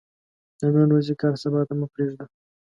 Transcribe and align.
د 0.59 0.61
نن 0.73 0.89
ورځې 0.93 1.13
کار 1.21 1.33
سبا 1.43 1.61
ته 1.67 1.73
مه 1.79 1.87
پريږده 1.93 2.25